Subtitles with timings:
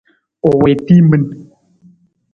[0.47, 1.23] U wii timin.